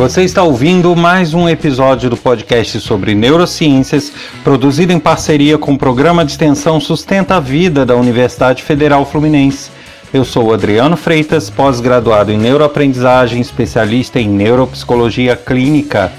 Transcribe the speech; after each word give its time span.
Você 0.00 0.22
está 0.22 0.42
ouvindo 0.42 0.96
mais 0.96 1.34
um 1.34 1.46
episódio 1.46 2.08
do 2.08 2.16
podcast 2.16 2.80
sobre 2.80 3.14
neurociências, 3.14 4.10
produzido 4.42 4.94
em 4.94 4.98
parceria 4.98 5.58
com 5.58 5.74
o 5.74 5.78
programa 5.78 6.24
de 6.24 6.30
extensão 6.30 6.80
Sustenta 6.80 7.36
a 7.36 7.40
Vida 7.40 7.84
da 7.84 7.94
Universidade 7.94 8.62
Federal 8.62 9.04
Fluminense. 9.04 9.70
Eu 10.10 10.24
sou 10.24 10.54
Adriano 10.54 10.96
Freitas, 10.96 11.50
pós-graduado 11.50 12.32
em 12.32 12.38
neuroaprendizagem, 12.38 13.42
especialista 13.42 14.18
em 14.18 14.26
neuropsicologia 14.26 15.36
clínica. 15.36 16.10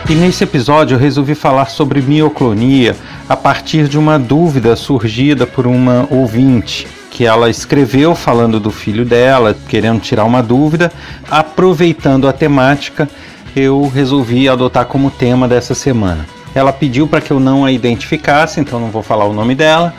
E 0.08 0.14
nesse 0.14 0.44
episódio 0.44 0.94
eu 0.94 0.98
resolvi 0.98 1.34
falar 1.34 1.66
sobre 1.66 2.00
mioclonia 2.00 2.96
a 3.28 3.36
partir 3.36 3.86
de 3.86 3.98
uma 3.98 4.18
dúvida 4.18 4.74
surgida 4.74 5.46
por 5.46 5.66
uma 5.66 6.08
ouvinte 6.10 6.88
que 7.16 7.24
ela 7.24 7.48
escreveu 7.48 8.14
falando 8.14 8.60
do 8.60 8.70
filho 8.70 9.02
dela, 9.02 9.56
querendo 9.70 10.00
tirar 10.00 10.26
uma 10.26 10.42
dúvida. 10.42 10.92
Aproveitando 11.30 12.28
a 12.28 12.32
temática, 12.32 13.08
eu 13.56 13.88
resolvi 13.88 14.46
adotar 14.50 14.84
como 14.84 15.10
tema 15.10 15.48
dessa 15.48 15.74
semana. 15.74 16.26
Ela 16.54 16.74
pediu 16.74 17.08
para 17.08 17.22
que 17.22 17.30
eu 17.30 17.40
não 17.40 17.64
a 17.64 17.72
identificasse, 17.72 18.60
então 18.60 18.78
não 18.78 18.90
vou 18.90 19.02
falar 19.02 19.24
o 19.24 19.32
nome 19.32 19.54
dela, 19.54 19.94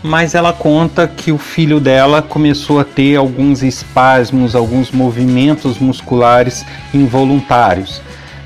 mas 0.00 0.36
ela 0.36 0.52
conta 0.52 1.08
que 1.08 1.32
o 1.32 1.38
filho 1.38 1.80
dela 1.80 2.22
começou 2.22 2.78
a 2.78 2.84
ter 2.84 3.16
alguns 3.16 3.64
espasmos, 3.64 4.54
alguns 4.54 4.92
movimentos 4.92 5.76
musculares 5.80 6.64
involuntários, 6.94 8.00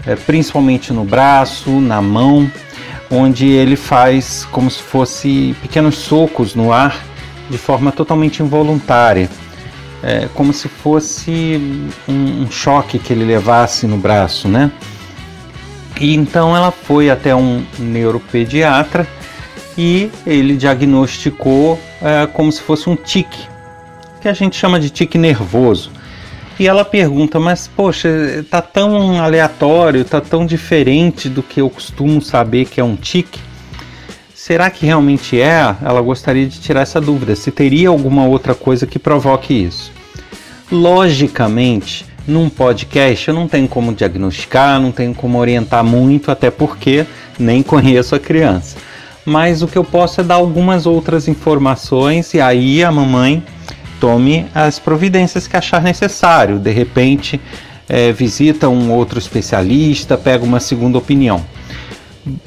é, 0.06 0.16
principalmente 0.16 0.94
no 0.94 1.04
braço, 1.04 1.78
na 1.78 2.00
mão, 2.00 2.50
onde 3.10 3.48
ele 3.48 3.76
faz 3.76 4.46
como 4.50 4.70
se 4.70 4.80
fosse 4.80 5.54
pequenos 5.60 5.96
socos 5.96 6.54
no 6.54 6.72
ar 6.72 7.12
de 7.48 7.58
forma 7.58 7.92
totalmente 7.92 8.42
involuntária. 8.42 9.28
É, 10.02 10.28
como 10.34 10.52
se 10.52 10.68
fosse 10.68 11.88
um, 12.06 12.42
um 12.42 12.50
choque 12.50 12.98
que 12.98 13.12
ele 13.12 13.24
levasse 13.24 13.86
no 13.86 13.96
braço, 13.96 14.48
né? 14.48 14.70
E 15.98 16.14
então 16.14 16.56
ela 16.56 16.70
foi 16.70 17.08
até 17.08 17.34
um 17.34 17.64
neuropediatra 17.78 19.06
e 19.78 20.10
ele 20.26 20.56
diagnosticou 20.56 21.80
é, 22.02 22.26
como 22.26 22.50
se 22.52 22.60
fosse 22.60 22.88
um 22.88 22.96
tique, 22.96 23.48
que 24.20 24.28
a 24.28 24.32
gente 24.32 24.56
chama 24.56 24.78
de 24.78 24.90
tique 24.90 25.16
nervoso. 25.16 25.90
E 26.58 26.68
ela 26.68 26.84
pergunta, 26.84 27.40
mas 27.40 27.66
poxa, 27.66 28.44
tá 28.48 28.62
tão 28.62 29.20
aleatório, 29.20 30.04
tá 30.04 30.20
tão 30.20 30.46
diferente 30.46 31.28
do 31.28 31.42
que 31.42 31.60
eu 31.60 31.68
costumo 31.68 32.22
saber 32.22 32.66
que 32.66 32.80
é 32.80 32.84
um 32.84 32.94
tique. 32.94 33.40
Será 34.46 34.68
que 34.68 34.84
realmente 34.84 35.40
é? 35.40 35.74
Ela 35.82 36.02
gostaria 36.02 36.46
de 36.46 36.60
tirar 36.60 36.82
essa 36.82 37.00
dúvida, 37.00 37.34
se 37.34 37.50
teria 37.50 37.88
alguma 37.88 38.26
outra 38.26 38.54
coisa 38.54 38.86
que 38.86 38.98
provoque 38.98 39.54
isso. 39.54 39.90
Logicamente, 40.70 42.04
num 42.28 42.50
podcast 42.50 43.26
eu 43.26 43.32
não 43.32 43.48
tenho 43.48 43.66
como 43.66 43.94
diagnosticar, 43.94 44.78
não 44.78 44.92
tenho 44.92 45.14
como 45.14 45.38
orientar 45.38 45.82
muito, 45.82 46.30
até 46.30 46.50
porque 46.50 47.06
nem 47.38 47.62
conheço 47.62 48.14
a 48.14 48.20
criança. 48.20 48.76
Mas 49.24 49.62
o 49.62 49.66
que 49.66 49.78
eu 49.78 49.84
posso 49.84 50.20
é 50.20 50.24
dar 50.24 50.34
algumas 50.34 50.84
outras 50.84 51.26
informações 51.26 52.34
e 52.34 52.40
aí 52.42 52.84
a 52.84 52.92
mamãe 52.92 53.42
tome 53.98 54.44
as 54.54 54.78
providências 54.78 55.48
que 55.48 55.56
achar 55.56 55.80
necessário. 55.80 56.58
De 56.58 56.70
repente, 56.70 57.40
é, 57.88 58.12
visita 58.12 58.68
um 58.68 58.92
outro 58.92 59.18
especialista, 59.18 60.18
pega 60.18 60.44
uma 60.44 60.60
segunda 60.60 60.98
opinião. 60.98 61.42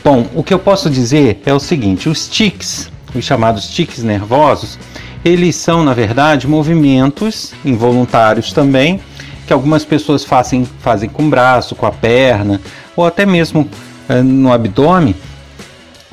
Bom, 0.04 0.28
o 0.34 0.44
que 0.44 0.54
eu 0.54 0.60
posso 0.60 0.90
dizer 0.90 1.42
é 1.46 1.54
o 1.54 1.60
seguinte: 1.60 2.10
os 2.10 2.28
tics, 2.28 2.92
os 3.14 3.24
chamados 3.24 3.70
tics 3.70 4.02
nervosos, 4.02 4.80
eles 5.24 5.56
são, 5.56 5.84
na 5.84 5.94
verdade, 5.94 6.48
movimentos 6.48 7.54
involuntários 7.64 8.52
também 8.52 9.00
que 9.46 9.54
algumas 9.54 9.86
pessoas 9.86 10.26
fazem, 10.26 10.66
fazem 10.80 11.08
com 11.08 11.26
o 11.26 11.30
braço, 11.30 11.74
com 11.74 11.86
a 11.86 11.92
perna, 11.92 12.60
ou 12.96 13.06
até 13.06 13.26
mesmo 13.26 13.62
uh, 14.10 14.22
no 14.22 14.52
abdômen, 14.52 15.16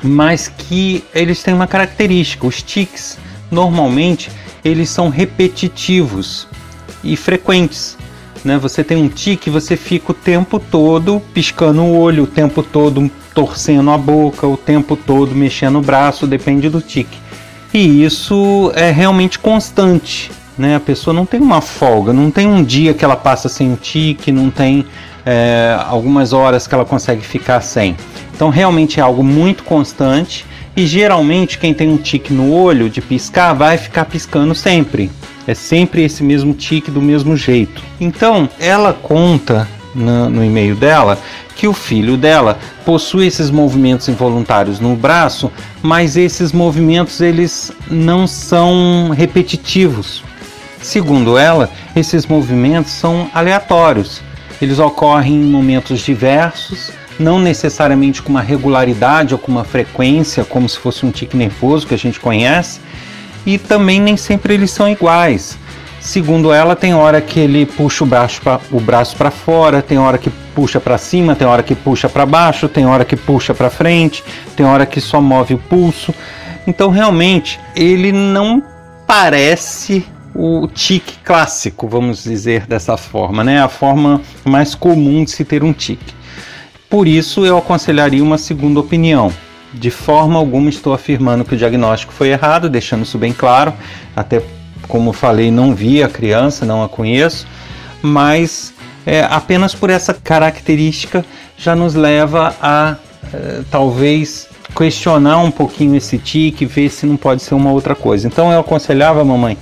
mas 0.01 0.47
que 0.47 1.03
eles 1.13 1.43
têm 1.43 1.53
uma 1.53 1.67
característica. 1.67 2.47
Os 2.47 2.63
tics, 2.63 3.17
normalmente, 3.51 4.31
eles 4.63 4.89
são 4.89 5.09
repetitivos 5.09 6.47
e 7.03 7.17
frequentes. 7.17 7.97
Né? 8.43 8.57
Você 8.57 8.85
tem 8.85 8.95
um 8.95 9.09
tique, 9.09 9.49
você 9.49 9.75
fica 9.75 10.11
o 10.11 10.15
tempo 10.15 10.57
todo 10.57 11.21
piscando 11.33 11.81
o 11.81 11.99
olho, 11.99 12.23
o 12.23 12.27
tempo 12.27 12.63
todo 12.63 13.11
torcendo 13.35 13.91
a 13.91 13.97
boca, 13.97 14.47
o 14.47 14.57
tempo 14.57 14.95
todo 14.95 15.35
mexendo 15.35 15.77
o 15.77 15.81
braço, 15.81 16.25
depende 16.25 16.69
do 16.69 16.81
tique. 16.81 17.19
E 17.71 18.03
isso 18.03 18.71
é 18.73 18.89
realmente 18.89 19.37
constante 19.37 20.31
né? 20.57 20.75
A 20.75 20.79
pessoa 20.79 21.13
não 21.13 21.25
tem 21.25 21.39
uma 21.39 21.61
folga, 21.61 22.13
não 22.13 22.31
tem 22.31 22.47
um 22.47 22.63
dia 22.63 22.93
que 22.93 23.03
ela 23.03 23.15
passa 23.15 23.49
sem 23.49 23.69
um 23.69 23.75
tique, 23.75 24.31
não 24.31 24.49
tem 24.49 24.85
é, 25.25 25.77
algumas 25.87 26.33
horas 26.33 26.67
que 26.67 26.73
ela 26.73 26.85
consegue 26.85 27.21
ficar 27.21 27.61
sem. 27.61 27.95
Então 28.33 28.49
realmente 28.49 28.99
é 28.99 29.03
algo 29.03 29.23
muito 29.23 29.63
constante 29.63 30.45
e 30.75 30.85
geralmente 30.85 31.57
quem 31.57 31.73
tem 31.73 31.89
um 31.89 31.97
tique 31.97 32.33
no 32.33 32.51
olho 32.51 32.89
de 32.89 33.01
piscar 33.01 33.53
vai 33.53 33.77
ficar 33.77 34.05
piscando 34.05 34.53
sempre. 34.55 35.09
É 35.47 35.53
sempre 35.53 36.03
esse 36.03 36.23
mesmo 36.23 36.53
tique 36.53 36.89
do 36.89 37.01
mesmo 37.01 37.37
jeito. 37.37 37.81
Então 37.99 38.49
ela 38.59 38.93
conta 38.93 39.67
no, 39.95 40.29
no 40.29 40.43
e-mail 40.43 40.75
dela 40.75 41.17
que 41.55 41.67
o 41.67 41.73
filho 41.73 42.17
dela 42.17 42.59
possui 42.83 43.27
esses 43.27 43.49
movimentos 43.49 44.09
involuntários 44.09 44.79
no 44.79 44.95
braço, 44.95 45.51
mas 45.81 46.17
esses 46.17 46.51
movimentos 46.51 47.21
eles 47.21 47.71
não 47.89 48.27
são 48.27 49.09
repetitivos. 49.15 50.21
Segundo 50.81 51.37
ela, 51.37 51.71
esses 51.95 52.25
movimentos 52.25 52.91
são 52.91 53.29
aleatórios. 53.33 54.21
Eles 54.61 54.79
ocorrem 54.79 55.33
em 55.33 55.45
momentos 55.45 56.01
diversos, 56.01 56.91
não 57.17 57.39
necessariamente 57.39 58.21
com 58.21 58.29
uma 58.29 58.41
regularidade 58.41 59.33
ou 59.33 59.39
com 59.39 59.51
uma 59.51 59.63
frequência, 59.63 60.43
como 60.43 60.67
se 60.67 60.77
fosse 60.77 61.05
um 61.05 61.11
tique 61.11 61.35
nervoso 61.35 61.87
que 61.87 61.93
a 61.93 61.97
gente 61.97 62.19
conhece, 62.19 62.79
e 63.45 63.57
também 63.57 63.99
nem 64.01 64.17
sempre 64.17 64.53
eles 64.53 64.71
são 64.71 64.89
iguais. 64.89 65.57
Segundo 66.05 66.53
ela, 66.53 66.75
tem 66.75 66.93
hora 66.93 67.19
que 67.19 67.39
ele 67.39 67.65
puxa 67.65 68.03
o 68.03 68.07
braço 68.07 68.39
o 68.71 68.79
braço 68.79 69.17
para 69.17 69.31
fora, 69.31 69.81
tem 69.81 69.97
hora 69.97 70.19
que 70.19 70.29
puxa 70.53 70.79
para 70.79 70.99
cima, 70.99 71.35
tem 71.35 71.47
hora 71.47 71.63
que 71.63 71.73
puxa 71.73 72.07
para 72.07 72.27
baixo, 72.27 72.69
tem 72.69 72.85
hora 72.85 73.03
que 73.03 73.15
puxa 73.15 73.55
para 73.55 73.71
frente, 73.71 74.23
tem 74.55 74.67
hora 74.67 74.85
que 74.85 75.01
só 75.01 75.19
move 75.19 75.55
o 75.55 75.57
pulso. 75.57 76.13
Então, 76.67 76.91
realmente, 76.91 77.59
ele 77.75 78.11
não 78.11 78.61
parece 79.07 80.05
o 80.35 80.67
tique 80.67 81.17
clássico, 81.23 81.87
vamos 81.87 82.23
dizer 82.23 82.67
dessa 82.67 82.95
forma, 82.97 83.43
né? 83.43 83.59
A 83.59 83.67
forma 83.67 84.21
mais 84.45 84.75
comum 84.75 85.23
de 85.23 85.31
se 85.31 85.43
ter 85.43 85.63
um 85.63 85.73
tique. 85.73 86.13
Por 86.87 87.07
isso, 87.07 87.43
eu 87.47 87.57
aconselharia 87.57 88.23
uma 88.23 88.37
segunda 88.37 88.79
opinião. 88.79 89.33
De 89.73 89.89
forma 89.89 90.37
alguma 90.37 90.69
estou 90.69 90.93
afirmando 90.93 91.43
que 91.43 91.55
o 91.55 91.57
diagnóstico 91.57 92.13
foi 92.13 92.29
errado, 92.29 92.69
deixando 92.69 93.03
isso 93.03 93.17
bem 93.17 93.33
claro. 93.33 93.73
Até 94.15 94.41
como 94.87 95.13
falei, 95.13 95.51
não 95.51 95.73
vi 95.73 96.03
a 96.03 96.09
criança, 96.09 96.65
não 96.65 96.83
a 96.83 96.89
conheço, 96.89 97.47
mas 98.01 98.73
é, 99.05 99.23
apenas 99.23 99.73
por 99.75 99.89
essa 99.89 100.13
característica 100.13 101.25
já 101.57 101.75
nos 101.75 101.95
leva 101.95 102.55
a 102.61 102.95
é, 103.33 103.61
talvez 103.69 104.47
questionar 104.75 105.37
um 105.39 105.51
pouquinho 105.51 105.95
esse 105.95 106.17
tique, 106.17 106.65
ver 106.65 106.89
se 106.89 107.05
não 107.05 107.15
pode 107.15 107.41
ser 107.41 107.55
uma 107.55 107.71
outra 107.71 107.95
coisa. 107.95 108.27
Então 108.27 108.51
eu 108.51 108.59
aconselhava 108.59 109.21
a 109.21 109.25
mamãe 109.25 109.57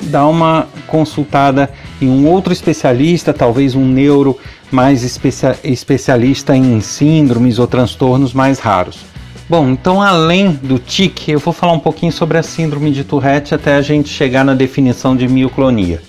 dar 0.00 0.26
uma 0.26 0.66
consultada 0.86 1.70
em 2.00 2.08
um 2.08 2.26
outro 2.26 2.52
especialista, 2.52 3.32
talvez 3.32 3.74
um 3.74 3.84
neuro 3.84 4.38
mais 4.70 5.02
especia 5.02 5.56
especialista 5.62 6.56
em 6.56 6.80
síndromes 6.80 7.58
ou 7.58 7.66
transtornos 7.66 8.32
mais 8.32 8.58
raros. 8.58 9.13
Bom, 9.46 9.68
então 9.68 10.00
além 10.00 10.52
do 10.52 10.78
tique, 10.78 11.30
eu 11.30 11.38
vou 11.38 11.52
falar 11.52 11.74
um 11.74 11.78
pouquinho 11.78 12.10
sobre 12.10 12.38
a 12.38 12.42
síndrome 12.42 12.90
de 12.90 13.04
Tourette 13.04 13.54
até 13.54 13.74
a 13.76 13.82
gente 13.82 14.08
chegar 14.08 14.42
na 14.42 14.54
definição 14.54 15.14
de 15.14 15.28
mioclonia. 15.28 16.02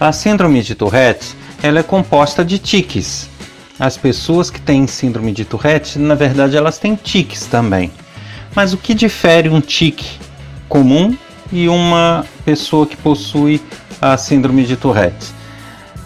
A 0.00 0.10
síndrome 0.10 0.60
de 0.62 0.74
Tourette, 0.74 1.36
ela 1.62 1.78
é 1.78 1.82
composta 1.84 2.44
de 2.44 2.58
tiques. 2.58 3.30
As 3.78 3.96
pessoas 3.96 4.50
que 4.50 4.60
têm 4.60 4.84
síndrome 4.88 5.30
de 5.30 5.44
Tourette, 5.44 5.96
na 5.96 6.16
verdade, 6.16 6.56
elas 6.56 6.76
têm 6.76 6.96
tiques 6.96 7.46
também. 7.46 7.92
Mas 8.52 8.72
o 8.72 8.76
que 8.76 8.94
difere 8.94 9.48
um 9.48 9.60
tique 9.60 10.18
comum 10.68 11.16
e 11.52 11.68
uma 11.68 12.26
pessoa 12.44 12.84
que 12.84 12.96
possui 12.96 13.62
a 14.02 14.16
síndrome 14.16 14.64
de 14.64 14.76
Tourette? 14.76 15.28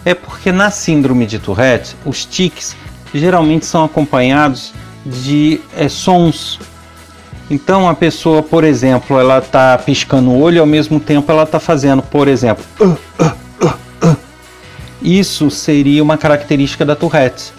É 0.05 0.13
porque 0.13 0.51
na 0.51 0.69
síndrome 0.69 1.25
de 1.25 1.39
Tourette, 1.39 1.95
os 2.05 2.23
tiques 2.23 2.75
geralmente 3.15 3.65
são 3.65 3.83
acompanhados 3.83 4.73
de 5.05 5.59
é, 5.75 5.87
sons. 5.89 6.59
Então 7.49 7.87
a 7.89 7.93
pessoa, 7.93 8.41
por 8.41 8.63
exemplo, 8.63 9.19
ela 9.19 9.39
está 9.39 9.77
piscando 9.77 10.29
o 10.29 10.39
olho 10.39 10.57
e 10.57 10.59
ao 10.59 10.65
mesmo 10.65 10.99
tempo 10.99 11.31
ela 11.31 11.43
está 11.43 11.59
fazendo, 11.59 12.01
por 12.01 12.27
exemplo, 12.27 12.63
uh, 12.79 12.85
uh, 12.85 14.07
uh, 14.07 14.17
isso 15.01 15.51
seria 15.51 16.01
uma 16.01 16.17
característica 16.17 16.85
da 16.85 16.95
Tourette. 16.95 17.51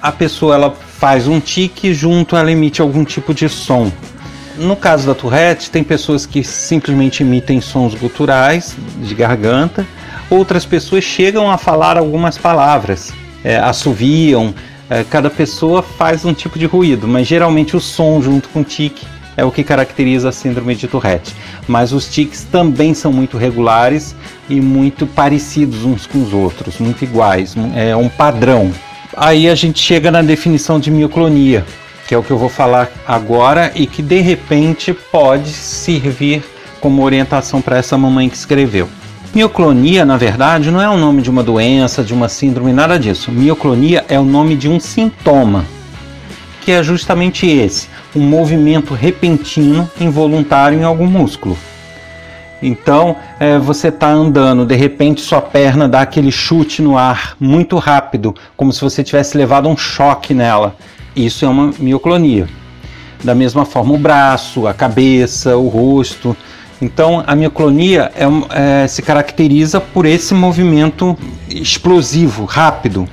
A 0.00 0.10
pessoa 0.12 0.54
ela 0.54 0.70
faz 0.70 1.28
um 1.28 1.40
tique 1.40 1.92
junto 1.92 2.36
ela 2.36 2.50
emite 2.50 2.80
algum 2.80 3.04
tipo 3.04 3.34
de 3.34 3.48
som. 3.48 3.92
No 4.56 4.76
caso 4.76 5.06
da 5.06 5.14
Tourette, 5.14 5.70
tem 5.70 5.82
pessoas 5.82 6.24
que 6.24 6.44
simplesmente 6.44 7.22
emitem 7.22 7.60
sons 7.60 7.94
guturais 7.94 8.76
de 8.98 9.14
garganta, 9.14 9.84
outras 10.30 10.64
pessoas 10.64 11.02
chegam 11.02 11.50
a 11.50 11.58
falar 11.58 11.98
algumas 11.98 12.38
palavras, 12.38 13.12
é, 13.42 13.56
assoviam, 13.56 14.54
cada 15.10 15.30
pessoa 15.30 15.82
faz 15.82 16.24
um 16.24 16.34
tipo 16.34 16.58
de 16.58 16.66
ruído, 16.66 17.08
mas 17.08 17.26
geralmente 17.26 17.76
o 17.76 17.80
som 17.80 18.20
junto 18.20 18.48
com 18.50 18.60
o 18.60 18.64
tique 18.64 19.06
é 19.36 19.44
o 19.44 19.50
que 19.50 19.64
caracteriza 19.64 20.28
a 20.28 20.32
síndrome 20.32 20.74
de 20.74 20.86
Tourette. 20.86 21.34
Mas 21.66 21.92
os 21.92 22.08
tiques 22.08 22.44
também 22.44 22.94
são 22.94 23.12
muito 23.12 23.36
regulares 23.36 24.14
e 24.48 24.60
muito 24.60 25.06
parecidos 25.06 25.84
uns 25.84 26.06
com 26.06 26.22
os 26.22 26.32
outros, 26.32 26.78
muito 26.78 27.02
iguais, 27.02 27.54
é 27.74 27.96
um 27.96 28.08
padrão. 28.08 28.72
Aí 29.16 29.48
a 29.48 29.54
gente 29.54 29.80
chega 29.80 30.10
na 30.10 30.22
definição 30.22 30.78
de 30.78 30.90
mioclonia, 30.90 31.64
que 32.06 32.14
é 32.14 32.18
o 32.18 32.22
que 32.22 32.30
eu 32.30 32.38
vou 32.38 32.48
falar 32.48 32.90
agora 33.06 33.72
e 33.74 33.86
que 33.86 34.02
de 34.02 34.20
repente 34.20 34.92
pode 34.92 35.48
servir 35.50 36.44
como 36.80 37.02
orientação 37.02 37.62
para 37.62 37.78
essa 37.78 37.96
mamãe 37.96 38.28
que 38.28 38.36
escreveu. 38.36 38.88
Mioclonia, 39.34 40.04
na 40.04 40.16
verdade, 40.16 40.70
não 40.70 40.80
é 40.80 40.88
o 40.88 40.96
nome 40.96 41.20
de 41.20 41.28
uma 41.28 41.42
doença, 41.42 42.04
de 42.04 42.14
uma 42.14 42.28
síndrome, 42.28 42.72
nada 42.72 42.96
disso. 42.96 43.32
Mioclonia 43.32 44.04
é 44.08 44.16
o 44.16 44.22
nome 44.22 44.54
de 44.54 44.68
um 44.68 44.78
sintoma, 44.78 45.64
que 46.60 46.70
é 46.70 46.80
justamente 46.84 47.44
esse: 47.44 47.88
um 48.14 48.20
movimento 48.20 48.94
repentino, 48.94 49.90
involuntário 50.00 50.78
em 50.78 50.84
algum 50.84 51.08
músculo. 51.08 51.58
Então, 52.62 53.16
é, 53.40 53.58
você 53.58 53.88
está 53.88 54.08
andando, 54.08 54.64
de 54.64 54.76
repente 54.76 55.20
sua 55.20 55.42
perna 55.42 55.88
dá 55.88 56.02
aquele 56.02 56.30
chute 56.30 56.80
no 56.80 56.96
ar 56.96 57.36
muito 57.40 57.76
rápido, 57.76 58.36
como 58.56 58.72
se 58.72 58.80
você 58.80 59.02
tivesse 59.02 59.36
levado 59.36 59.68
um 59.68 59.76
choque 59.76 60.32
nela. 60.32 60.76
Isso 61.16 61.44
é 61.44 61.48
uma 61.48 61.72
mioclonia. 61.76 62.48
Da 63.24 63.34
mesma 63.34 63.64
forma, 63.64 63.94
o 63.94 63.98
braço, 63.98 64.68
a 64.68 64.72
cabeça, 64.72 65.56
o 65.56 65.66
rosto. 65.66 66.36
Então, 66.80 67.22
a 67.26 67.34
mioclonia 67.34 68.10
é, 68.14 68.82
é, 68.82 68.86
se 68.86 69.02
caracteriza 69.02 69.80
por 69.80 70.06
esse 70.06 70.34
movimento 70.34 71.16
explosivo, 71.48 72.44
rápido. 72.44 73.08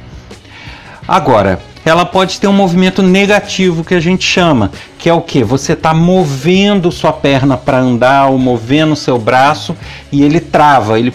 Agora, 1.07 1.59
ela 1.83 2.05
pode 2.05 2.39
ter 2.39 2.47
um 2.47 2.53
movimento 2.53 3.01
negativo 3.01 3.83
que 3.83 3.95
a 3.95 3.99
gente 3.99 4.23
chama, 4.23 4.71
que 4.97 5.09
é 5.09 5.13
o 5.13 5.21
que? 5.21 5.43
Você 5.43 5.73
está 5.73 5.93
movendo 5.93 6.91
sua 6.91 7.11
perna 7.11 7.57
para 7.57 7.79
andar 7.79 8.27
ou 8.27 8.37
movendo 8.37 8.95
seu 8.95 9.17
braço 9.17 9.75
e 10.11 10.23
ele 10.23 10.39
trava, 10.39 10.99
ele, 10.99 11.13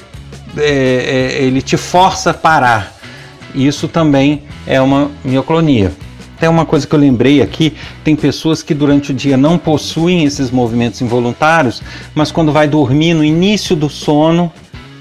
é, 0.56 1.38
é, 1.38 1.42
ele 1.44 1.62
te 1.62 1.76
força 1.76 2.30
a 2.30 2.34
parar. 2.34 2.94
Isso 3.54 3.86
também 3.86 4.42
é 4.66 4.80
uma 4.80 5.10
mioclonia. 5.24 5.92
Até 6.36 6.48
uma 6.50 6.66
coisa 6.66 6.86
que 6.86 6.94
eu 6.94 6.98
lembrei 6.98 7.40
aqui, 7.40 7.72
tem 8.04 8.14
pessoas 8.14 8.62
que 8.62 8.74
durante 8.74 9.10
o 9.10 9.14
dia 9.14 9.38
não 9.38 9.56
possuem 9.56 10.24
esses 10.24 10.50
movimentos 10.50 11.00
involuntários, 11.00 11.82
mas 12.14 12.30
quando 12.30 12.52
vai 12.52 12.68
dormir, 12.68 13.14
no 13.14 13.24
início 13.24 13.74
do 13.74 13.88
sono, 13.88 14.52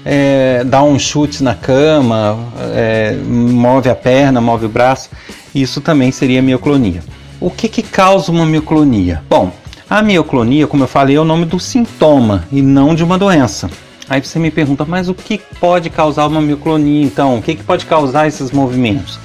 é, 0.02 0.64
dá 0.64 0.82
um 0.82 0.98
chute 0.98 1.42
na 1.42 1.54
cama, 1.54 2.38
é, 2.74 3.14
move 3.22 3.90
a 3.90 3.94
perna, 3.94 4.40
move 4.40 4.64
o 4.64 4.68
braço. 4.68 5.10
Isso 5.54 5.78
também 5.82 6.10
seria 6.10 6.40
mioclonia. 6.40 7.02
O 7.38 7.50
que, 7.50 7.68
que 7.68 7.82
causa 7.82 8.32
uma 8.32 8.46
mioclonia? 8.46 9.22
Bom, 9.28 9.52
a 9.90 10.00
mioclonia, 10.00 10.66
como 10.66 10.84
eu 10.84 10.88
falei, 10.88 11.16
é 11.16 11.20
o 11.20 11.24
nome 11.24 11.44
do 11.44 11.60
sintoma 11.60 12.44
e 12.50 12.62
não 12.62 12.94
de 12.94 13.04
uma 13.04 13.18
doença. 13.18 13.68
Aí 14.08 14.22
você 14.22 14.38
me 14.38 14.50
pergunta, 14.50 14.86
mas 14.86 15.10
o 15.10 15.14
que 15.14 15.38
pode 15.60 15.90
causar 15.90 16.26
uma 16.28 16.40
mioclonia 16.40 17.04
então? 17.04 17.36
O 17.36 17.42
que, 17.42 17.56
que 17.56 17.62
pode 17.62 17.84
causar 17.84 18.26
esses 18.26 18.50
movimentos? 18.50 19.18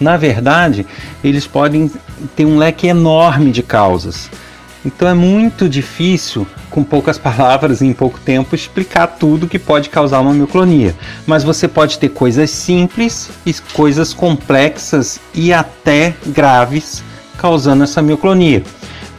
Na 0.00 0.16
verdade, 0.16 0.86
eles 1.22 1.46
podem 1.46 1.90
ter 2.36 2.44
um 2.44 2.58
leque 2.58 2.86
enorme 2.86 3.50
de 3.50 3.62
causas. 3.62 4.30
Então 4.84 5.08
é 5.08 5.14
muito 5.14 5.68
difícil, 5.68 6.46
com 6.70 6.84
poucas 6.84 7.18
palavras 7.18 7.80
e 7.80 7.86
em 7.86 7.92
pouco 7.92 8.18
tempo, 8.20 8.54
explicar 8.54 9.06
tudo 9.06 9.48
que 9.48 9.58
pode 9.58 9.90
causar 9.90 10.20
uma 10.20 10.32
mioclonia. 10.32 10.94
Mas 11.26 11.42
você 11.42 11.66
pode 11.66 11.98
ter 11.98 12.10
coisas 12.10 12.50
simples 12.50 13.30
e 13.44 13.52
coisas 13.72 14.12
complexas 14.12 15.20
e 15.34 15.52
até 15.52 16.14
graves 16.26 17.02
causando 17.36 17.84
essa 17.84 18.00
mioclonia. 18.00 18.62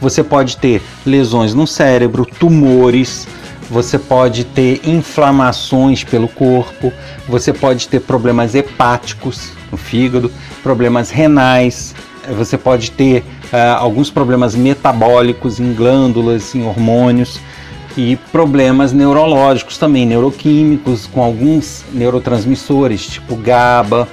Você 0.00 0.22
pode 0.22 0.56
ter 0.56 0.82
lesões 1.04 1.52
no 1.52 1.66
cérebro, 1.66 2.24
tumores, 2.24 3.28
você 3.70 3.98
pode 3.98 4.44
ter 4.44 4.80
inflamações 4.84 6.02
pelo 6.02 6.26
corpo, 6.26 6.92
você 7.28 7.52
pode 7.52 7.86
ter 7.86 8.00
problemas 8.00 8.54
hepáticos 8.80 9.52
no 9.70 9.76
fígado, 9.76 10.32
problemas 10.62 11.10
renais, 11.10 11.94
você 12.36 12.56
pode 12.56 12.90
ter 12.90 13.22
uh, 13.52 13.76
alguns 13.78 14.10
problemas 14.10 14.54
metabólicos 14.54 15.60
em 15.60 15.74
glândulas, 15.74 16.54
em 16.54 16.66
hormônios 16.66 17.38
e 17.96 18.16
problemas 18.32 18.92
neurológicos 18.92 19.76
também, 19.76 20.06
neuroquímicos, 20.06 21.06
com 21.06 21.22
alguns 21.22 21.84
neurotransmissores, 21.92 23.06
tipo 23.06 23.34
GABA, 23.34 24.08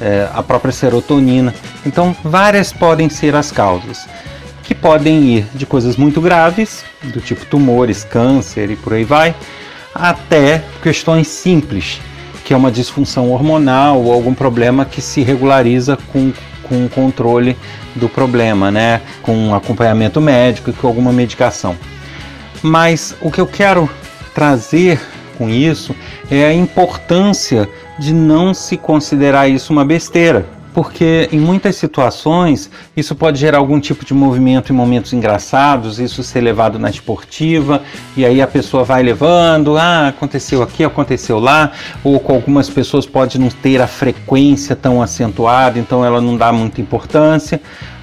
eh, 0.00 0.28
a 0.32 0.44
própria 0.44 0.70
serotonina. 0.70 1.52
Então, 1.84 2.16
várias 2.22 2.72
podem 2.72 3.08
ser 3.08 3.34
as 3.34 3.50
causas, 3.50 4.08
que 4.62 4.76
podem 4.76 5.24
ir 5.24 5.46
de 5.52 5.66
coisas 5.66 5.96
muito 5.96 6.20
graves, 6.20 6.84
do 7.02 7.20
tipo 7.20 7.44
tumores, 7.46 8.04
câncer 8.04 8.70
e 8.70 8.76
por 8.76 8.94
aí 8.94 9.02
vai, 9.02 9.34
até 9.92 10.62
questões 10.80 11.26
simples, 11.26 12.00
que 12.50 12.54
é 12.54 12.56
uma 12.56 12.72
disfunção 12.72 13.30
hormonal 13.30 14.02
ou 14.02 14.12
algum 14.12 14.34
problema 14.34 14.84
que 14.84 15.00
se 15.00 15.22
regulariza 15.22 15.96
com, 16.12 16.32
com 16.64 16.84
o 16.84 16.88
controle 16.88 17.56
do 17.94 18.08
problema, 18.08 18.72
né? 18.72 19.02
com 19.22 19.54
acompanhamento 19.54 20.20
médico 20.20 20.70
e 20.70 20.72
com 20.72 20.88
alguma 20.88 21.12
medicação. 21.12 21.76
Mas 22.60 23.14
o 23.20 23.30
que 23.30 23.40
eu 23.40 23.46
quero 23.46 23.88
trazer 24.34 25.00
com 25.38 25.48
isso 25.48 25.94
é 26.28 26.44
a 26.44 26.52
importância 26.52 27.68
de 28.00 28.12
não 28.12 28.52
se 28.52 28.76
considerar 28.76 29.46
isso 29.46 29.72
uma 29.72 29.84
besteira 29.84 30.44
porque 30.72 31.28
em 31.32 31.38
muitas 31.38 31.76
situações 31.76 32.70
isso 32.96 33.14
pode 33.14 33.38
gerar 33.38 33.58
algum 33.58 33.80
tipo 33.80 34.04
de 34.04 34.14
movimento 34.14 34.72
em 34.72 34.76
momentos 34.76 35.12
engraçados, 35.12 35.98
isso 35.98 36.22
ser 36.22 36.40
levado 36.40 36.78
na 36.78 36.90
esportiva, 36.90 37.82
e 38.16 38.24
aí 38.24 38.40
a 38.40 38.46
pessoa 38.46 38.84
vai 38.84 39.02
levando, 39.02 39.76
ah, 39.76 40.08
aconteceu 40.08 40.62
aqui, 40.62 40.84
aconteceu 40.84 41.38
lá, 41.38 41.72
ou 42.04 42.20
com 42.20 42.34
algumas 42.34 42.68
pessoas 42.68 43.06
pode 43.06 43.38
não 43.38 43.48
ter 43.48 43.80
a 43.80 43.86
frequência 43.86 44.76
tão 44.76 45.02
acentuada, 45.02 45.78
então 45.78 46.04
ela 46.04 46.20
não 46.20 46.36
dá 46.36 46.52
muita 46.52 46.80
importância, 46.80 47.60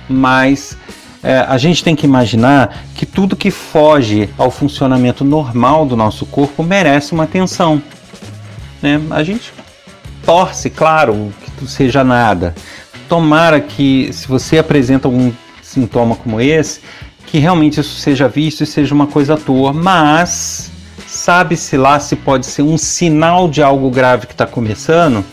mas 0.09 0.77
é, 1.23 1.39
a 1.39 1.57
gente 1.57 1.83
tem 1.83 1.95
que 1.95 2.05
imaginar 2.05 2.83
que 2.95 3.05
tudo 3.05 3.35
que 3.35 3.51
foge 3.51 4.29
ao 4.37 4.51
funcionamento 4.51 5.23
normal 5.23 5.85
do 5.85 5.95
nosso 5.95 6.25
corpo 6.25 6.63
merece 6.63 7.13
uma 7.13 7.23
atenção. 7.23 7.81
Né? 8.81 9.01
A 9.09 9.23
gente 9.23 9.51
torce, 10.23 10.69
claro, 10.69 11.33
seja 11.65 12.03
nada. 12.03 12.53
Tomara 13.07 13.61
que, 13.61 14.11
se 14.11 14.27
você 14.27 14.57
apresenta 14.57 15.07
algum 15.07 15.31
sintoma 15.61 16.15
como 16.15 16.41
esse, 16.41 16.81
que 17.25 17.39
realmente 17.39 17.79
isso 17.79 17.99
seja 17.99 18.27
visto 18.27 18.63
e 18.63 18.67
seja 18.67 18.93
uma 18.93 19.07
coisa 19.07 19.35
à 19.35 19.37
toa, 19.37 19.71
mas 19.71 20.71
sabe-se 21.05 21.77
lá 21.77 21.99
se 21.99 22.15
pode 22.15 22.45
ser 22.45 22.61
um 22.61 22.77
sinal 22.77 23.47
de 23.47 23.63
algo 23.63 23.89
grave 23.89 24.27
que 24.27 24.33
está 24.33 24.45
começando, 24.45 25.23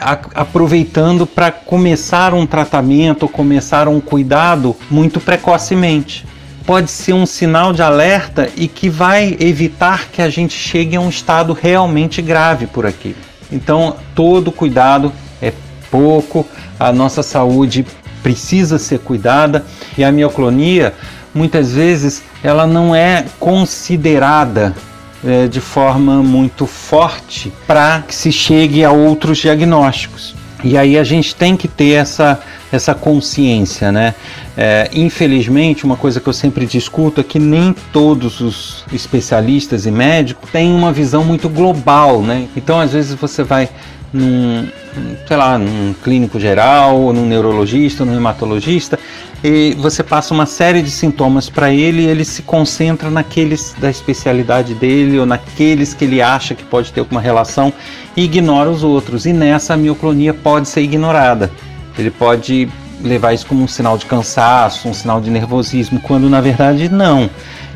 a, 0.00 0.12
aproveitando 0.34 1.26
para 1.26 1.50
começar 1.50 2.34
um 2.34 2.46
tratamento 2.46 3.28
começar 3.28 3.88
um 3.88 4.00
cuidado 4.00 4.76
muito 4.90 5.20
precocemente. 5.20 6.26
Pode 6.66 6.90
ser 6.90 7.12
um 7.12 7.26
sinal 7.26 7.72
de 7.72 7.82
alerta 7.82 8.48
e 8.56 8.68
que 8.68 8.88
vai 8.88 9.36
evitar 9.40 10.08
que 10.10 10.22
a 10.22 10.30
gente 10.30 10.54
chegue 10.54 10.96
a 10.96 11.00
um 11.00 11.08
estado 11.08 11.52
realmente 11.52 12.22
grave 12.22 12.66
por 12.66 12.86
aqui. 12.86 13.16
Então, 13.50 13.96
todo 14.14 14.52
cuidado 14.52 15.12
pouco, 15.92 16.48
a 16.80 16.90
nossa 16.90 17.22
saúde 17.22 17.86
precisa 18.22 18.78
ser 18.78 19.00
cuidada 19.00 19.64
e 19.96 20.02
a 20.02 20.10
mioclonia 20.10 20.94
muitas 21.34 21.72
vezes 21.72 22.22
ela 22.42 22.66
não 22.66 22.94
é 22.94 23.26
considerada 23.38 24.74
é, 25.24 25.46
de 25.46 25.60
forma 25.60 26.22
muito 26.22 26.66
forte 26.66 27.52
para 27.66 28.02
que 28.08 28.14
se 28.14 28.32
chegue 28.32 28.82
a 28.84 28.90
outros 28.90 29.38
diagnósticos. 29.38 30.34
E 30.64 30.78
aí 30.78 30.96
a 30.96 31.02
gente 31.02 31.34
tem 31.34 31.56
que 31.56 31.66
ter 31.66 31.90
essa, 31.90 32.40
essa 32.70 32.94
consciência, 32.94 33.90
né? 33.90 34.14
É, 34.56 34.88
infelizmente, 34.92 35.84
uma 35.84 35.96
coisa 35.96 36.20
que 36.20 36.28
eu 36.28 36.32
sempre 36.32 36.66
discuto 36.66 37.20
é 37.20 37.24
que 37.24 37.38
nem 37.38 37.74
todos 37.92 38.40
os 38.40 38.84
especialistas 38.92 39.86
e 39.86 39.90
médicos 39.90 40.48
têm 40.50 40.72
uma 40.72 40.92
visão 40.92 41.24
muito 41.24 41.48
global, 41.48 42.22
né? 42.22 42.46
Então, 42.56 42.78
às 42.78 42.92
vezes 42.92 43.14
você 43.14 43.42
vai 43.42 43.68
num, 44.12 44.68
sei 45.26 45.36
lá, 45.36 45.58
num 45.58 45.94
clínico 46.02 46.38
geral, 46.38 47.12
num 47.12 47.26
neurologista, 47.26 48.04
num 48.04 48.14
hematologista, 48.14 48.98
e 49.42 49.74
você 49.78 50.02
passa 50.02 50.32
uma 50.32 50.46
série 50.46 50.82
de 50.82 50.90
sintomas 50.90 51.48
para 51.48 51.72
ele 51.72 52.02
e 52.02 52.06
ele 52.06 52.24
se 52.24 52.42
concentra 52.42 53.10
naqueles 53.10 53.74
da 53.78 53.90
especialidade 53.90 54.74
dele 54.74 55.18
ou 55.18 55.26
naqueles 55.26 55.94
que 55.94 56.04
ele 56.04 56.22
acha 56.22 56.54
que 56.54 56.62
pode 56.62 56.92
ter 56.92 57.00
alguma 57.00 57.20
relação 57.20 57.72
e 58.16 58.22
ignora 58.22 58.70
os 58.70 58.84
outros. 58.84 59.26
E 59.26 59.32
nessa 59.32 59.74
a 59.74 59.76
mioclonia 59.76 60.32
pode 60.32 60.68
ser 60.68 60.82
ignorada. 60.82 61.50
Ele 61.98 62.10
pode 62.10 62.68
levar 63.02 63.32
isso 63.32 63.46
como 63.46 63.64
um 63.64 63.68
sinal 63.68 63.98
de 63.98 64.06
cansaço, 64.06 64.88
um 64.88 64.94
sinal 64.94 65.20
de 65.20 65.28
nervosismo, 65.28 66.00
quando 66.00 66.30
na 66.30 66.40
verdade 66.40 66.88
não. 66.88 67.28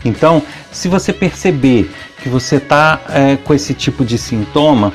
Então, 0.05 0.41
se 0.71 0.87
você 0.87 1.13
perceber 1.13 1.91
que 2.23 2.29
você 2.29 2.57
está 2.57 3.01
é, 3.09 3.37
com 3.37 3.53
esse 3.53 3.75
tipo 3.75 4.05
de 4.05 4.17
sintoma, 4.19 4.93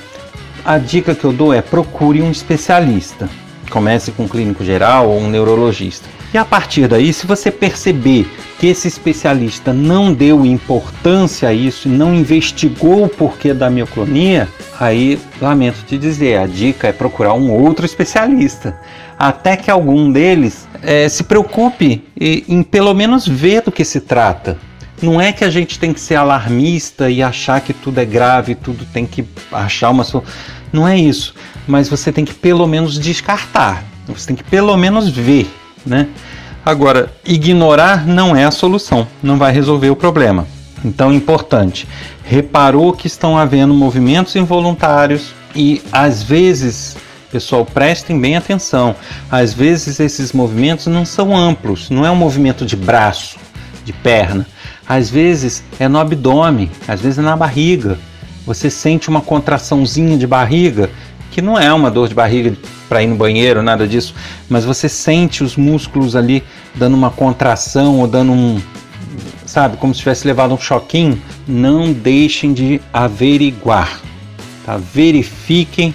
a 0.66 0.78
dica 0.78 1.16
que 1.16 1.24
eu 1.24 1.34
dou 1.34 1.54
é 1.54 1.62
procure 1.62 2.22
um 2.22 2.32
especialista. 2.32 3.30
Comece 3.70 4.12
com 4.12 4.24
um 4.24 4.28
clínico 4.28 4.64
geral 4.64 5.10
ou 5.10 5.20
um 5.20 5.30
neurologista. 5.30 6.08
E 6.34 6.38
a 6.38 6.46
partir 6.46 6.88
daí, 6.88 7.12
se 7.12 7.28
você 7.28 7.52
perceber 7.52 8.26
que 8.58 8.68
esse 8.68 8.88
especialista 8.88 9.74
não 9.74 10.14
deu 10.14 10.46
importância 10.46 11.50
a 11.50 11.54
isso, 11.54 11.90
não 11.90 12.14
investigou 12.16 13.04
o 13.04 13.10
porquê 13.10 13.54
da 13.54 13.70
mioclonia, 13.70 14.48
aí 14.80 15.20
lamento 15.42 15.84
te 15.86 15.98
dizer, 15.98 16.38
a 16.38 16.48
dica 16.48 16.88
é 16.88 16.94
procurar 16.94 17.34
um 17.34 17.52
outro 17.52 17.86
especialista. 17.86 18.78
Até 19.20 19.58
que 19.58 19.70
algum 19.70 20.10
deles 20.10 20.68
é, 20.82 21.10
se 21.10 21.24
preocupe 21.24 22.04
em 22.18 22.64
pelo 22.64 22.94
menos 22.94 23.28
ver 23.28 23.62
do 23.64 23.72
que 23.72 23.84
se 23.84 24.00
trata. 24.00 24.58
Não 25.02 25.20
é 25.20 25.32
que 25.32 25.44
a 25.44 25.50
gente 25.50 25.80
tem 25.80 25.94
que 25.94 26.00
ser 26.00 26.16
alarmista 26.16 27.10
e 27.10 27.24
achar 27.24 27.60
que 27.62 27.74
tudo 27.74 28.00
é 28.00 28.06
grave, 28.06 28.56
tudo 28.56 28.86
tem 28.86 29.06
que 29.06 29.26
achar 29.52 29.90
uma 29.90 30.04
solução. 30.04 30.32
Não 30.72 30.88
é 30.88 30.98
isso. 30.98 31.34
Mas 31.68 31.90
você 31.90 32.12
tem 32.12 32.24
que 32.24 32.34
pelo 32.34 32.68
menos 32.68 33.00
descartar. 33.00 33.84
Você 34.08 34.28
tem 34.28 34.36
que 34.36 34.44
pelo 34.44 34.76
menos 34.78 35.10
ver, 35.10 35.50
né? 35.86 36.08
Agora, 36.64 37.12
ignorar 37.26 38.06
não 38.06 38.36
é 38.36 38.46
a 38.46 38.52
solução, 38.52 39.08
não 39.24 39.38
vai 39.38 39.52
resolver 39.52 39.90
o 39.90 39.96
problema. 39.96 40.48
Então, 40.86 41.12
importante, 41.12 41.88
reparou 42.24 42.94
que 42.94 43.08
estão 43.08 43.38
havendo 43.38 43.74
movimentos 43.74 44.36
involuntários 44.36 45.34
e 45.56 45.82
às 45.92 46.22
vezes, 46.22 46.98
pessoal, 47.32 47.66
prestem 47.66 48.20
bem 48.20 48.36
atenção, 48.36 48.96
às 49.30 49.54
vezes 49.54 50.00
esses 50.00 50.34
movimentos 50.34 50.88
não 50.88 51.06
são 51.06 51.36
amplos, 51.36 51.90
não 51.90 52.06
é 52.06 52.12
um 52.12 52.16
movimento 52.16 52.66
de 52.66 52.76
braço, 52.76 53.38
de 53.84 53.94
perna, 53.94 54.46
às 54.88 55.10
vezes 55.10 55.64
é 55.80 55.88
no 55.88 56.00
abdômen, 56.00 56.70
às 56.88 57.02
vezes 57.02 57.20
é 57.20 57.22
na 57.22 57.36
barriga. 57.36 57.98
Você 58.46 58.70
sente 58.70 59.10
uma 59.10 59.22
contraçãozinha 59.22 60.18
de 60.18 60.26
barriga, 60.26 60.90
que 61.30 61.42
não 61.42 61.58
é 61.58 61.72
uma 61.74 61.90
dor 61.90 62.08
de 62.08 62.16
barriga 62.16 62.56
para 62.90 63.02
ir 63.02 63.08
no 63.08 63.16
banheiro, 63.16 63.64
nada 63.64 63.88
disso, 63.88 64.14
mas 64.50 64.66
você 64.66 64.90
sente 64.90 65.44
os 65.44 65.56
músculos 65.56 66.16
ali 66.16 66.44
dando 66.76 66.96
uma 66.96 67.10
contração 67.10 68.00
ou 68.00 68.08
dando 68.08 68.34
um, 68.34 68.62
sabe, 69.46 69.78
como 69.78 69.94
se 69.94 70.00
tivesse 70.00 70.28
levado 70.28 70.54
um 70.54 70.58
choquinho. 70.58 71.22
Não 71.48 71.94
deixem 71.94 72.54
de 72.54 72.82
averiguar, 72.92 74.02
tá? 74.66 74.78
Verifiquem 74.78 75.94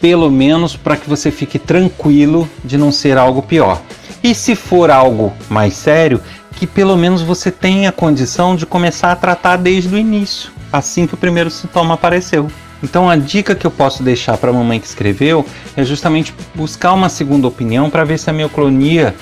pelo 0.00 0.30
menos 0.30 0.76
para 0.76 0.96
que 0.96 1.08
você 1.08 1.30
fique 1.30 1.58
tranquilo 1.58 2.48
de 2.64 2.76
não 2.76 2.90
ser 2.90 3.16
algo 3.16 3.40
pior. 3.40 3.80
E 4.22 4.34
se 4.34 4.54
for 4.54 4.90
algo 4.90 5.32
mais 5.48 5.74
sério, 5.74 6.20
que 6.62 6.66
pelo 6.68 6.96
menos 6.96 7.22
você 7.22 7.50
tenha 7.50 7.90
condição 7.90 8.54
de 8.54 8.64
começar 8.64 9.10
a 9.10 9.16
tratar 9.16 9.56
desde 9.56 9.92
o 9.92 9.98
início, 9.98 10.52
assim 10.72 11.08
que 11.08 11.14
o 11.14 11.16
primeiro 11.16 11.50
sintoma 11.50 11.94
apareceu. 11.94 12.48
Então 12.80 13.10
a 13.10 13.16
dica 13.16 13.52
que 13.56 13.66
eu 13.66 13.70
posso 13.72 14.00
deixar 14.00 14.36
para 14.38 14.50
a 14.50 14.52
mamãe 14.52 14.78
que 14.78 14.86
escreveu 14.86 15.44
é 15.76 15.82
justamente 15.82 16.32
buscar 16.54 16.92
uma 16.92 17.08
segunda 17.08 17.48
opinião 17.48 17.90
para 17.90 18.04
ver 18.04 18.16
se 18.16 18.30
a 18.30 18.32
mioclonia 18.32 19.12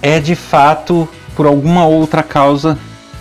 é 0.00 0.18
de 0.18 0.34
fato 0.34 1.06
por 1.36 1.44
alguma 1.44 1.86
outra 1.86 2.22
causa 2.22 2.78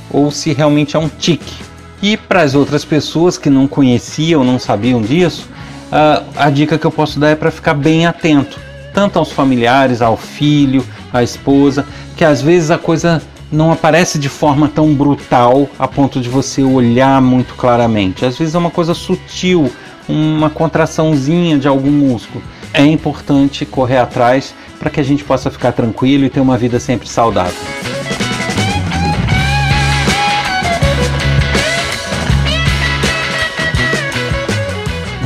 ou 0.10 0.32
se 0.32 0.54
realmente 0.54 0.96
é 0.96 1.00
um 1.00 1.10
tique. 1.10 1.62
E 2.02 2.16
para 2.16 2.44
as 2.44 2.56
outras 2.56 2.86
pessoas 2.86 3.38
que 3.38 3.50
não 3.50 3.68
conheciam, 3.68 4.46
não 4.46 4.58
sabiam 4.58 5.02
disso, 5.02 5.46
a, 5.92 6.24
a 6.38 6.50
dica 6.50 6.78
que 6.78 6.86
eu 6.86 6.92
posso 6.92 7.20
dar 7.20 7.32
é 7.32 7.36
para 7.36 7.52
ficar 7.52 7.74
bem 7.74 8.06
atento, 8.06 8.58
tanto 8.94 9.20
aos 9.20 9.30
familiares, 9.30 10.02
ao 10.02 10.16
filho, 10.16 10.86
à 11.12 11.22
esposa, 11.22 11.86
que 12.16 12.24
às 12.24 12.42
vezes 12.42 12.72
a 12.72 12.78
coisa 12.78 13.22
não 13.52 13.72
aparece 13.72 14.20
de 14.20 14.30
forma 14.30 14.68
tão 14.68 14.94
brutal 14.94 15.70
a 15.78 15.88
ponto 15.88 16.20
de 16.20 16.30
você 16.30 16.64
olhar 16.64 17.22
muito 17.22 17.56
claramente. 17.56 18.26
Às 18.26 18.38
vezes 18.38 18.56
é 18.56 18.58
uma 18.58 18.72
coisa 18.72 18.94
sutil, 18.94 19.72
uma 20.08 20.50
contraçãozinha 20.50 21.58
de 21.58 21.68
algum 21.68 21.92
músculo. 21.92 22.44
É 22.74 22.84
importante 22.84 23.66
correr 23.66 23.98
atrás 23.98 24.54
para 24.80 24.90
que 24.90 25.00
a 25.00 25.04
gente 25.04 25.24
possa 25.24 25.50
ficar 25.50 25.72
tranquilo 25.72 26.26
e 26.26 26.30
ter 26.30 26.40
uma 26.40 26.58
vida 26.58 26.80
sempre 26.80 27.08
saudável. 27.08 27.97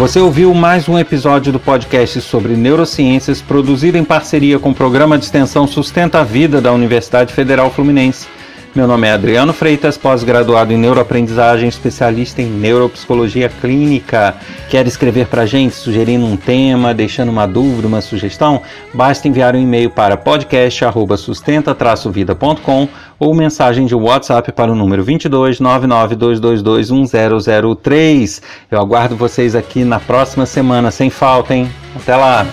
Você 0.01 0.19
ouviu 0.19 0.51
mais 0.55 0.89
um 0.89 0.97
episódio 0.97 1.53
do 1.53 1.59
podcast 1.59 2.21
sobre 2.21 2.55
neurociências, 2.55 3.39
produzido 3.39 3.99
em 3.99 4.03
parceria 4.03 4.57
com 4.57 4.71
o 4.71 4.73
programa 4.73 5.15
de 5.15 5.25
extensão 5.25 5.67
Sustenta 5.67 6.21
a 6.21 6.23
Vida 6.23 6.59
da 6.59 6.73
Universidade 6.73 7.31
Federal 7.31 7.69
Fluminense. 7.69 8.27
Meu 8.73 8.87
nome 8.87 9.05
é 9.05 9.11
Adriano 9.11 9.51
Freitas, 9.51 9.97
pós-graduado 9.97 10.71
em 10.71 10.77
neuroaprendizagem, 10.77 11.67
especialista 11.67 12.41
em 12.41 12.45
neuropsicologia 12.45 13.49
clínica. 13.49 14.33
Quer 14.69 14.87
escrever 14.87 15.27
para 15.27 15.41
a 15.41 15.45
gente, 15.45 15.75
sugerindo 15.75 16.25
um 16.25 16.37
tema, 16.37 16.93
deixando 16.93 17.27
uma 17.27 17.45
dúvida, 17.45 17.85
uma 17.85 17.99
sugestão? 17.99 18.61
Basta 18.93 19.27
enviar 19.27 19.57
um 19.57 19.59
e-mail 19.59 19.89
para 19.89 20.15
podcast@sustenta-vida.com 20.15 22.87
ou 23.19 23.35
mensagem 23.35 23.85
de 23.85 23.93
WhatsApp 23.93 24.53
para 24.53 24.71
o 24.71 24.75
número 24.75 25.03
22 25.03 25.59
992221003. 25.59 28.41
Eu 28.71 28.79
aguardo 28.79 29.17
vocês 29.17 29.53
aqui 29.53 29.83
na 29.83 29.99
próxima 29.99 30.45
semana, 30.45 30.91
sem 30.91 31.09
falta, 31.09 31.53
hein? 31.53 31.69
Até 31.93 32.15
lá! 32.15 32.47